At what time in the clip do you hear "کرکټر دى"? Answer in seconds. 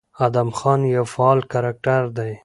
1.51-2.31